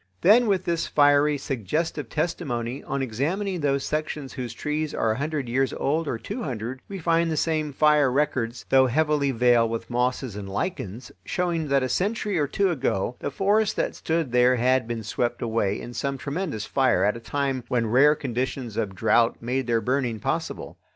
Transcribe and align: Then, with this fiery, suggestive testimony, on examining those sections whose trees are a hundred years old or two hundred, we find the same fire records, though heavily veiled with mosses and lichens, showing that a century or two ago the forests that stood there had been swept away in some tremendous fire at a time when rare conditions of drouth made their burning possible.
Then, 0.21 0.47
with 0.47 0.65
this 0.65 0.87
fiery, 0.87 1.37
suggestive 1.37 2.09
testimony, 2.09 2.83
on 2.85 3.03
examining 3.03 3.59
those 3.59 3.85
sections 3.85 4.33
whose 4.33 4.51
trees 4.51 4.95
are 4.95 5.11
a 5.11 5.17
hundred 5.17 5.47
years 5.47 5.73
old 5.73 6.07
or 6.07 6.17
two 6.17 6.41
hundred, 6.41 6.81
we 6.89 6.97
find 6.97 7.29
the 7.29 7.37
same 7.37 7.71
fire 7.71 8.11
records, 8.11 8.65
though 8.69 8.87
heavily 8.87 9.29
veiled 9.29 9.69
with 9.69 9.91
mosses 9.91 10.35
and 10.35 10.49
lichens, 10.49 11.11
showing 11.23 11.67
that 11.67 11.83
a 11.83 11.87
century 11.87 12.39
or 12.39 12.47
two 12.47 12.71
ago 12.71 13.15
the 13.19 13.29
forests 13.29 13.75
that 13.75 13.93
stood 13.93 14.31
there 14.31 14.55
had 14.55 14.87
been 14.87 15.03
swept 15.03 15.39
away 15.39 15.79
in 15.79 15.93
some 15.93 16.17
tremendous 16.17 16.65
fire 16.65 17.03
at 17.03 17.15
a 17.15 17.19
time 17.19 17.63
when 17.67 17.85
rare 17.85 18.15
conditions 18.15 18.77
of 18.77 18.95
drouth 18.95 19.35
made 19.39 19.67
their 19.67 19.81
burning 19.81 20.19
possible. 20.19 20.79